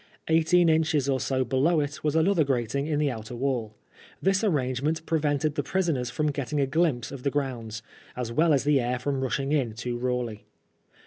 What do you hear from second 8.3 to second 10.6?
well as the air from rushing in too rawly.